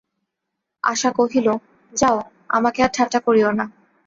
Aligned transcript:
আশা 0.83 1.09
কহিল, 1.11 1.47
যাও, 1.93 2.17
আমাকে 2.49 2.79
আর 2.83 2.91
ঠাট্টা 2.93 3.19
করিয়ো 3.19 3.49
না। 3.51 3.65